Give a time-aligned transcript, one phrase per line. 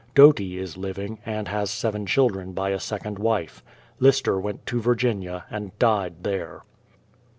[0.15, 3.63] Doty is living, and has seven children by a second wife.
[3.99, 6.63] Lister went to Virginia and died there.